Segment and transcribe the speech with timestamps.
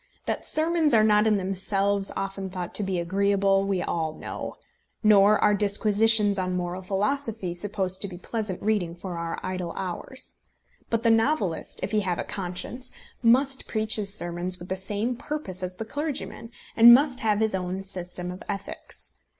[0.25, 4.55] That sermons are not in themselves often thought to be agreeable we all know.
[5.03, 10.37] Nor are disquisitions on moral philosophy supposed to be pleasant reading for our idle hours.
[10.89, 12.91] But the novelist, if he have a conscience,
[13.21, 17.53] must preach his sermons with the same purpose as the clergyman, and must have his
[17.53, 19.13] own system of ethics.